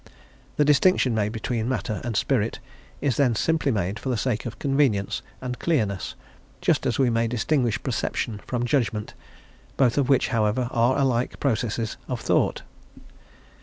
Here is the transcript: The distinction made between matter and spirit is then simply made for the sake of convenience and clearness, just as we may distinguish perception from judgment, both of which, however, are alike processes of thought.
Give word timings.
The 0.55 0.65
distinction 0.65 1.13
made 1.13 1.31
between 1.31 1.69
matter 1.69 2.01
and 2.03 2.17
spirit 2.17 2.57
is 3.01 3.17
then 3.17 3.35
simply 3.35 3.71
made 3.71 3.99
for 3.99 4.09
the 4.09 4.17
sake 4.17 4.47
of 4.47 4.57
convenience 4.57 5.21
and 5.41 5.59
clearness, 5.59 6.15
just 6.59 6.87
as 6.87 6.97
we 6.97 7.11
may 7.11 7.27
distinguish 7.27 7.83
perception 7.83 8.41
from 8.47 8.65
judgment, 8.65 9.13
both 9.77 9.99
of 9.99 10.09
which, 10.09 10.29
however, 10.29 10.69
are 10.71 10.97
alike 10.97 11.39
processes 11.39 11.97
of 12.09 12.19
thought. 12.19 12.63